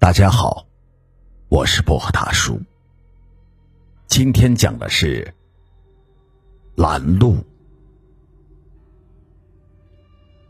[0.00, 0.66] 大家好，
[1.50, 2.58] 我是薄荷大叔。
[4.06, 5.34] 今天讲的是
[6.74, 7.44] 拦路。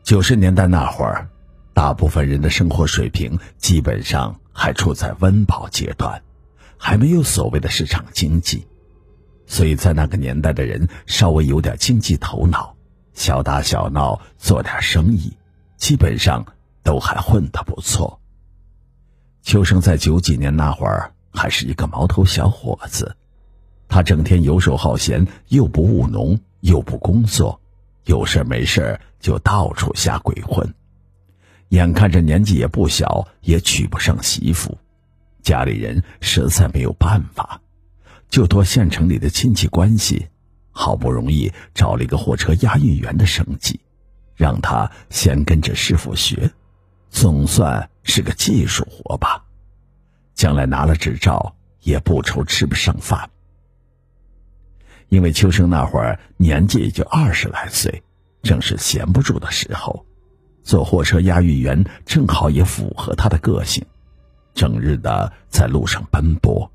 [0.04, 1.28] 九十年代那会儿，
[1.74, 6.22] 大部分人的生活水平基本上还处在温饱阶段，
[6.78, 8.68] 还没有所谓的市场经济，
[9.46, 12.76] 所以在那个年代的人稍微有点经济头脑，
[13.14, 15.36] 小打小闹做点生意，
[15.76, 16.46] 基本上
[16.84, 18.19] 都还混得不错。
[19.42, 23.16] 秋生在九几年那会儿还是一个毛头小伙子，
[23.88, 27.60] 他整天游手好闲，又不务农，又不工作，
[28.04, 30.74] 有事没事就到处瞎鬼混。
[31.70, 34.76] 眼看着年纪也不小，也娶不上媳妇，
[35.42, 37.60] 家里人实在没有办法，
[38.28, 40.26] 就托县城里的亲戚关系，
[40.72, 43.80] 好不容易找了一个货车押运员的生计，
[44.34, 46.50] 让他先跟着师傅学。
[47.10, 49.44] 总算是个技术活吧，
[50.34, 53.28] 将来拿了执照也不愁吃不上饭。
[55.08, 58.02] 因为秋生那会儿年纪也就二十来岁，
[58.42, 60.06] 正是闲不住的时候，
[60.62, 63.84] 做货车押运员正好也符合他的个性，
[64.54, 66.70] 整日的在路上奔波，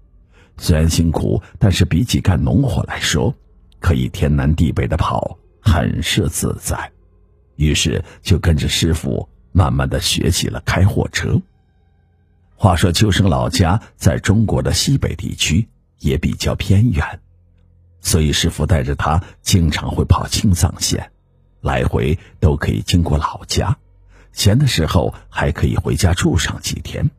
[0.57, 3.33] 虽然辛苦，但是比起干农活来说，
[3.79, 6.91] 可以天南地北的跑，很是自在。
[7.55, 9.29] 于是就跟着师傅。
[9.55, 11.41] 慢慢的学起了开货车。
[12.57, 17.21] 话说秋生老家在中国的西北地区，也比较偏远，
[18.01, 21.09] 所以师傅带着他经常会跑青藏线，
[21.61, 23.77] 来回都可以经过老家，
[24.33, 27.09] 闲的时候还可以回家住上几天。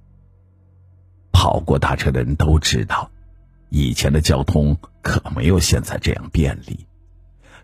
[1.32, 3.10] 跑过大车的人都知道，
[3.70, 6.86] 以前的交通可没有现在这样便利，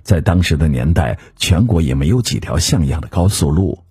[0.02, 3.81] 在当时的年代，全国也没有几条像样的高速路。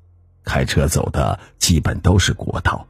[0.44, 2.88] 开车走的基本都是国道，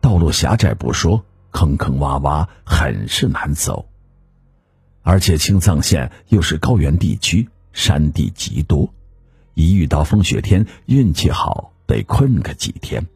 [0.00, 3.86] 道路狭窄不说，坑坑洼洼，很是难走。
[5.02, 8.92] 而且青藏线又是高原地区，山地极多，
[9.54, 13.06] 一遇到风雪天，运气好得困个几天，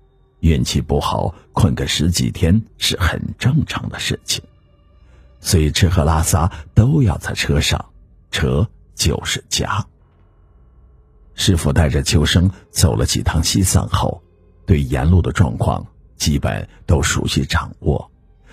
[0.41, 4.43] 运气不好困个十几天是很正常的事情。
[5.41, 7.84] 所以吃喝拉撒都要在车上，
[8.31, 9.87] 车就是家。
[11.34, 14.22] 师傅带着秋生走了几趟西藏后，
[14.67, 15.84] 对沿路的状况
[16.17, 18.11] 基本都熟悉掌握，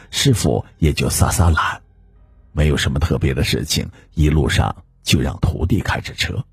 [0.10, 1.82] 师傅也就撒撒懒，
[2.52, 6.44] 没有什么特别的事情，一路上就让徒弟开着车，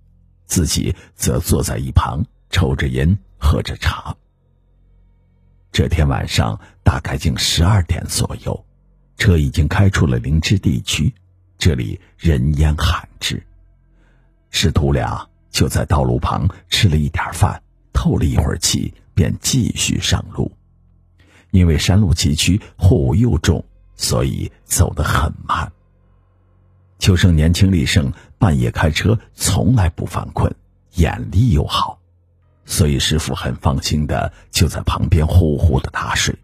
[0.44, 4.14] 自己则坐在一旁抽着烟喝着茶。
[5.72, 8.64] 这天晚上大概近十二点左右，
[9.16, 11.14] 车已经开出了林芝地区，
[11.56, 13.42] 这里人烟罕至，
[14.50, 15.26] 师徒俩。
[15.58, 17.60] 就在道路旁吃了一点饭，
[17.92, 20.52] 透了一会儿气，便继续上路。
[21.50, 23.64] 因为山路崎岖，货物又重，
[23.96, 25.72] 所以走得很慢。
[27.00, 30.54] 秋生年轻力盛，半夜开车从来不犯困，
[30.94, 31.98] 眼力又好，
[32.64, 36.36] 所以师傅很放心的就在旁边呼呼的打水。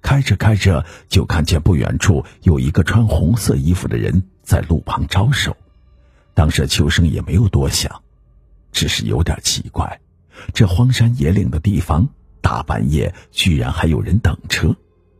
[0.00, 5.56] 开着开着，就看见不远处有一个穿红色衣服的人在路旁招手。
[6.34, 8.02] 当时秋生也没有多想，
[8.72, 10.00] 只是有点奇怪，
[10.54, 12.08] 这荒山野岭的地方，
[12.40, 14.74] 大半夜居然还有人等车，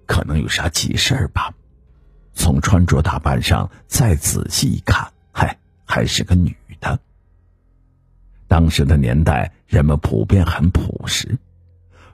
[0.06, 1.52] 可能有啥急事儿吧？
[2.32, 6.98] 从穿着打扮上再仔细一看，嗨，还是个女的。
[8.48, 11.38] 当时的年代，人们普遍很朴实，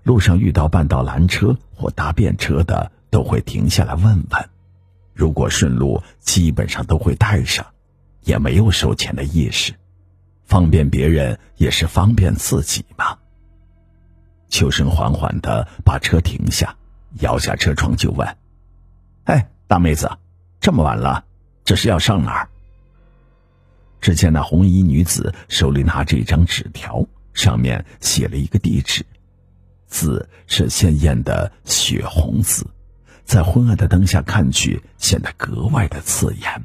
[0.03, 4.49] 路上遇到半道拦车或搭便车的，都会停下来问问，
[5.15, 7.65] 如果顺路，基本上都会带上。
[8.27, 9.73] 也没有收钱的意识，
[10.45, 13.17] 方便别人也是方便自己嘛。
[14.49, 16.77] 秋生缓缓的把车停下，
[17.21, 18.37] 摇下车窗就问
[19.25, 20.11] ：“哎，大妹子，
[20.61, 21.25] 这么晚了，
[21.65, 22.49] 这是要上哪儿？”
[24.03, 29.07] 只见那红衣女子手里拿着一张纸条，上面写了一个地址，
[29.87, 32.67] 字是鲜艳的血红字，
[33.25, 36.65] 在昏暗的灯下看去显得格外的刺眼。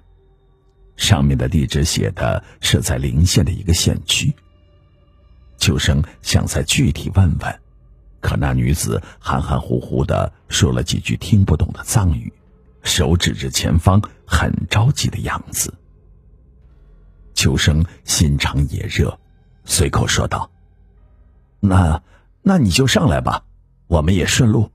[1.02, 4.32] 上面的地址写的是在临县的一个县区。
[5.58, 7.60] 秋生想再具体问问，
[8.20, 12.32] 可那女子含含糊糊的说了几句听不懂的藏语，
[12.84, 15.74] 手指着前方，很着急的样子。
[17.34, 19.20] 秋生心肠也热，
[19.66, 20.52] 随口说道
[21.60, 22.04] ：“那
[22.44, 23.44] 那你就上来吧，
[23.88, 24.70] 我们也顺路。”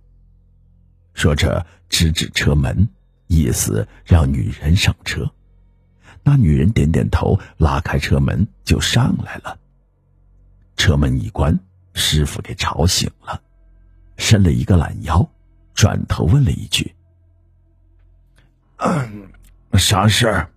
[1.15, 2.89] 说着指指车门，
[3.29, 5.31] 意思让女人上车。
[6.29, 9.57] 那女人点点头，拉开车门就上来了。
[10.77, 11.57] 车门一关，
[11.95, 13.41] 师傅给吵醒了，
[14.17, 15.31] 伸了一个懒腰，
[15.73, 16.97] 转头问了一句
[18.79, 19.29] ：“嗯，
[19.75, 20.51] 啥事儿？”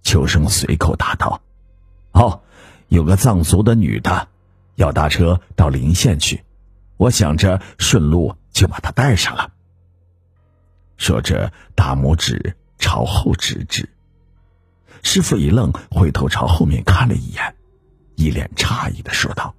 [0.00, 1.42] 秋生随口答道
[2.12, 2.40] ：“哦，
[2.88, 4.26] 有个藏族的女的，
[4.76, 6.42] 要搭车到临县去，
[6.96, 9.52] 我想着顺路就把她带上了。”
[10.96, 12.56] 说着，大拇指
[12.90, 13.88] 朝后指指。
[15.04, 17.54] 师傅一愣，回头朝后面看了一眼，
[18.16, 19.54] 一脸诧异的说道：“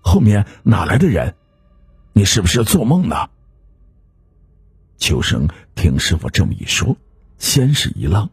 [0.00, 1.34] 后面哪来的人？
[2.14, 3.28] 你是不是做梦呢？”
[4.96, 6.96] 秋生听师傅这么一说，
[7.36, 8.30] 先是一愣。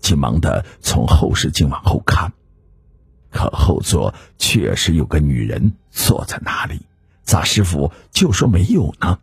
[0.00, 2.32] 急忙的从后视镜往后看，
[3.30, 6.80] 可后座确实有个女人坐在那里，
[7.22, 9.18] 咋师傅就说没有呢？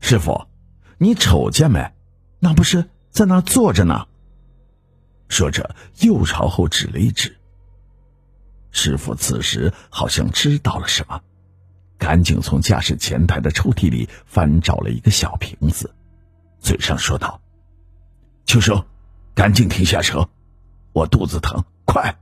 [0.00, 0.48] 师傅，
[0.98, 1.92] 你瞅见没？
[2.38, 4.06] 那不是在那坐着呢？
[5.28, 7.36] 说着又朝后指了一指。
[8.70, 11.20] 师傅此时好像知道了什么，
[11.98, 15.94] 赶紧从驾驶前台的抽屉里翻找了一个小瓶子，
[16.60, 17.40] 嘴上说道。
[18.44, 18.84] 秋生，
[19.34, 20.28] 赶紧停下车，
[20.92, 22.16] 我肚子疼，快！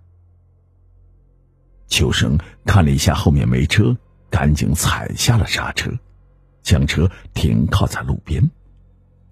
[1.89, 3.97] 秋生看了一下后面没车，
[4.31, 5.91] 赶紧踩下了刹车，
[6.63, 8.51] 将车停靠在路边。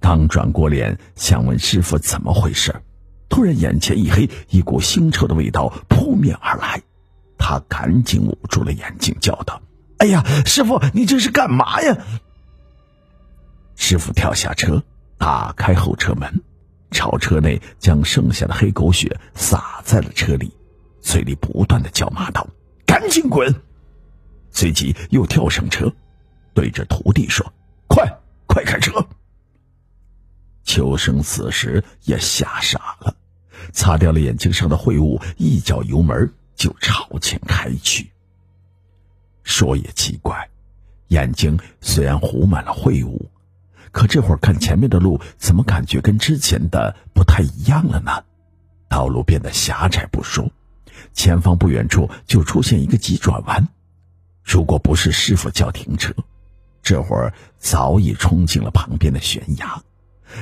[0.02, 2.74] 刚转过脸想问师傅怎么回事，
[3.30, 6.82] 突然眼前一黑，一股腥臭的味道扑面而来，
[7.38, 9.62] 他赶紧捂住了眼睛，叫道
[9.96, 11.96] ：“哎呀，师傅，你这是干嘛呀？”
[13.74, 14.82] 师傅跳下车，
[15.16, 16.42] 打开后车门。
[16.90, 20.52] 朝车内将剩下的黑狗血洒在了车里，
[21.00, 22.46] 嘴里不断的叫骂道
[22.84, 23.54] ：“赶紧滚！”
[24.52, 25.90] 随即又跳上车，
[26.52, 27.50] 对着徒弟说
[27.88, 28.06] ：“快，
[28.46, 28.92] 快开车！”
[30.72, 33.14] 秋生此时也吓傻了，
[33.74, 38.10] 擦掉了眼睛上的秽物，一脚油门就朝前开去。
[39.42, 40.48] 说也奇怪，
[41.08, 43.30] 眼睛虽然糊满了秽物。
[43.90, 48.24] 可这会儿看前面的路，怎么感觉跟之前的不太一样了呢？
[48.88, 50.50] 道路变得狭窄不说，
[51.12, 53.68] 前方不远处就出现一个急转弯。
[54.42, 56.14] 如果不是师傅叫停车，
[56.82, 59.82] 这会儿早已冲进了旁边的悬崖。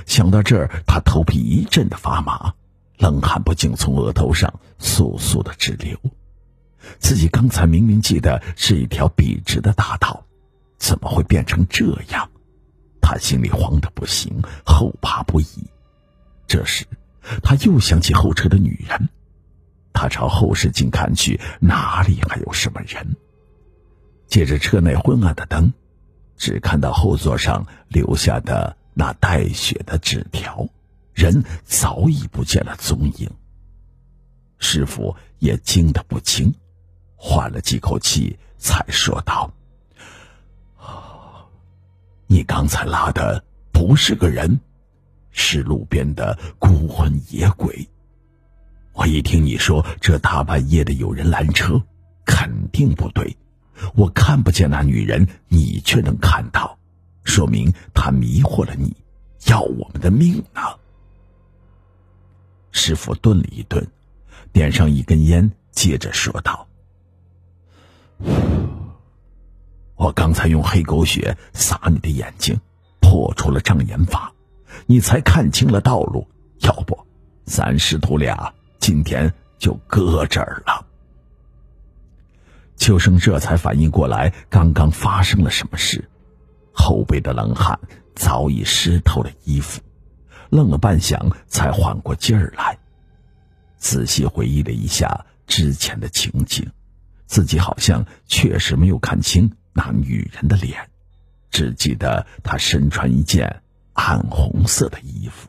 [0.06, 2.54] 想到这儿，他头皮一阵的发麻，
[2.98, 5.98] 冷汗不禁从额头上簌簌的直流。
[6.98, 10.24] 自己刚才明明记得是一条笔直的大道，
[10.78, 12.28] 怎么会变成这样？
[13.02, 15.46] 他心里慌得不行，后怕不已。
[16.46, 16.86] 这时，
[17.42, 19.08] 他又想起后车的女人。
[19.92, 23.16] 他朝后视镜看去，哪里还有什么人？
[24.28, 25.72] 借着车内昏暗的灯，
[26.36, 30.68] 只看到后座上留下的那带血的纸条，
[31.12, 33.30] 人早已不见了踪影。
[34.58, 36.54] 师傅也惊得不轻，
[37.16, 39.52] 换了几口气，才说道。
[42.26, 44.60] 你刚才拉的不是个人，
[45.30, 47.88] 是路边的孤魂野鬼。
[48.92, 51.82] 我一听你说这大半夜的有人拦车，
[52.24, 53.36] 肯定不对。
[53.94, 56.78] 我看不见那女人，你却能看到，
[57.24, 58.96] 说明他迷惑了你，
[59.46, 60.60] 要我们的命呢。
[62.72, 63.86] 师傅顿了一顿，
[64.52, 66.66] 点上一根烟，接着说道。
[69.96, 72.58] 我刚才用黑狗血洒你的眼睛，
[73.00, 74.32] 破除了障眼法，
[74.86, 76.26] 你才看清了道路。
[76.60, 76.98] 要不，
[77.44, 80.86] 咱师徒俩今天就搁这儿了。
[82.76, 86.08] 秋生这才反应过来，刚刚发生了什么事，
[86.72, 87.78] 后背的冷汗
[88.14, 89.80] 早已湿透了衣服，
[90.50, 92.78] 愣了半晌才缓过劲儿来，
[93.78, 96.70] 仔细回忆了一下之前的情景，
[97.26, 99.50] 自己好像确实没有看清。
[99.72, 100.90] 那女人的脸，
[101.50, 103.62] 只记得她身穿一件
[103.92, 105.48] 暗红色的衣服。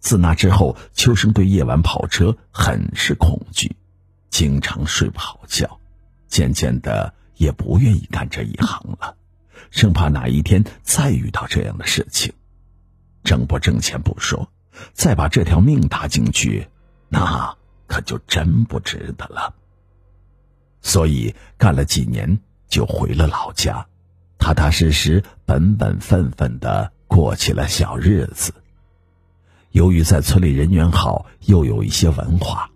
[0.00, 3.76] 自那之后，秋生对夜晚跑车很是恐惧，
[4.30, 5.78] 经常睡不好觉，
[6.28, 9.16] 渐渐的也不愿意干这一行了，
[9.70, 12.32] 生怕哪一天再遇到这样的事情，
[13.24, 14.50] 挣不挣钱不说，
[14.92, 16.68] 再把这条命搭进去，
[17.08, 17.56] 那
[17.86, 19.54] 可就真不值得了。
[20.80, 22.38] 所以干了几年。
[22.68, 23.86] 就回了老家，
[24.38, 28.52] 踏踏实实、本本分分的过起了小日子。
[29.70, 32.68] 由于在村里人缘好，又有一些文化，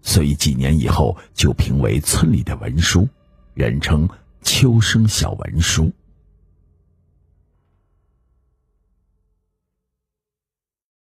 [0.00, 3.06] 所以几年以后就评为村里的文书，
[3.52, 4.08] 人称
[4.40, 5.92] “秋生小文书”。